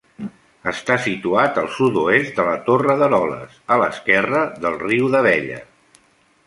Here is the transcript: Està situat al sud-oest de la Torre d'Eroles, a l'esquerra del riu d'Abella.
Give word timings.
Està 0.69 0.95
situat 1.07 1.59
al 1.63 1.69
sud-oest 1.75 2.39
de 2.41 2.47
la 2.49 2.57
Torre 2.71 2.97
d'Eroles, 3.03 3.61
a 3.75 3.77
l'esquerra 3.83 4.43
del 4.67 4.81
riu 4.89 5.13
d'Abella. 5.17 5.63